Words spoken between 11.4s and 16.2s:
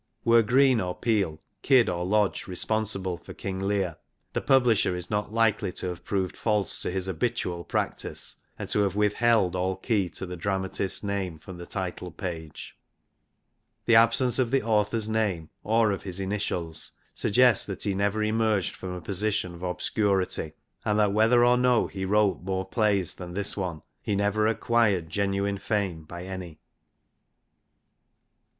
the title page. The absence of the author's name, or of his